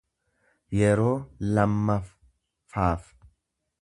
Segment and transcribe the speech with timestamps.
[0.77, 1.17] yeroo
[1.53, 2.07] lammaf
[2.71, 3.03] faaf.